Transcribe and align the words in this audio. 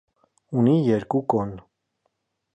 Ունի 0.61 0.73
երկու 0.93 1.23
կոն։ 1.35 1.53